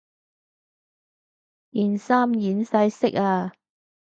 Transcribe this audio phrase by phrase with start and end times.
[1.71, 3.51] 件衫染晒色呀